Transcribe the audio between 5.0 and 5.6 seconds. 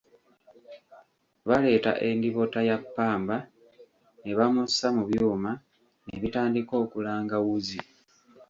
byuma,